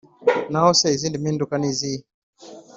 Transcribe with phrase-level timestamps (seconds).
[0.51, 2.03] Naho se izindi mpinduka zo ni izihe?